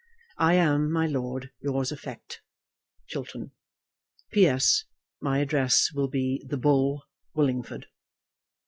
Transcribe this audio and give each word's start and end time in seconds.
I 0.39 0.55
am, 0.55 0.91
my 0.91 1.05
lord, 1.05 1.51
yours 1.59 1.91
affect., 1.91 2.41
CHILTERN. 3.09 3.51
P.S. 4.31 4.85
My 5.21 5.37
address 5.37 5.91
will 5.93 6.07
be 6.07 6.43
"The 6.43 6.57
Bull, 6.57 7.03
Willingford." 7.35 7.85